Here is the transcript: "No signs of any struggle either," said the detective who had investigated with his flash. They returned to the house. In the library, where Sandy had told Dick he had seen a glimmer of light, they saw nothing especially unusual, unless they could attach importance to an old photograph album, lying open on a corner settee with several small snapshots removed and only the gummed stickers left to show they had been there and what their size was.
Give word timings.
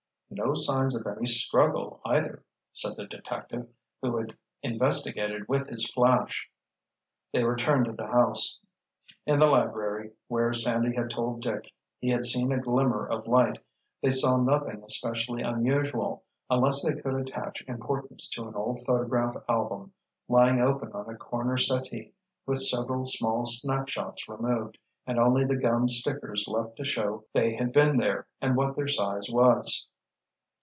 "No 0.33 0.53
signs 0.53 0.95
of 0.95 1.05
any 1.05 1.25
struggle 1.25 1.99
either," 2.05 2.41
said 2.71 2.95
the 2.95 3.05
detective 3.05 3.67
who 4.01 4.15
had 4.15 4.37
investigated 4.63 5.49
with 5.49 5.67
his 5.67 5.91
flash. 5.91 6.49
They 7.33 7.43
returned 7.43 7.83
to 7.87 7.91
the 7.91 8.07
house. 8.07 8.61
In 9.25 9.39
the 9.39 9.47
library, 9.47 10.13
where 10.29 10.53
Sandy 10.53 10.95
had 10.95 11.09
told 11.09 11.41
Dick 11.41 11.73
he 11.99 12.07
had 12.11 12.23
seen 12.23 12.49
a 12.53 12.61
glimmer 12.61 13.05
of 13.05 13.27
light, 13.27 13.57
they 14.01 14.09
saw 14.09 14.37
nothing 14.41 14.81
especially 14.85 15.41
unusual, 15.41 16.23
unless 16.49 16.81
they 16.81 16.95
could 17.01 17.15
attach 17.15 17.65
importance 17.67 18.29
to 18.29 18.47
an 18.47 18.55
old 18.55 18.79
photograph 18.85 19.35
album, 19.49 19.91
lying 20.29 20.61
open 20.61 20.93
on 20.93 21.09
a 21.13 21.17
corner 21.17 21.57
settee 21.57 22.13
with 22.45 22.61
several 22.61 23.03
small 23.03 23.45
snapshots 23.45 24.29
removed 24.29 24.77
and 25.05 25.19
only 25.19 25.43
the 25.43 25.59
gummed 25.59 25.89
stickers 25.89 26.45
left 26.47 26.77
to 26.77 26.85
show 26.85 27.25
they 27.33 27.53
had 27.53 27.73
been 27.73 27.97
there 27.97 28.25
and 28.39 28.55
what 28.55 28.77
their 28.77 28.87
size 28.87 29.27
was. 29.29 29.89